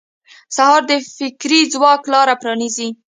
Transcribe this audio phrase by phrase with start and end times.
[0.55, 2.89] سهار د فکري ځواک لاره پرانیزي.